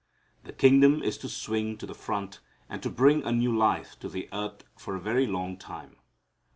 The 0.45 0.51
kingdom 0.51 1.03
is 1.03 1.15
to 1.19 1.29
swing 1.29 1.77
to 1.77 1.85
the 1.85 1.93
front, 1.93 2.39
and 2.67 2.81
bring 2.95 3.21
a 3.23 3.31
new 3.31 3.55
life 3.55 3.99
to 3.99 4.09
the 4.09 4.29
earth 4.33 4.63
for 4.75 4.95
a 4.95 4.99
very 4.99 5.27
long 5.27 5.57
time. 5.57 5.95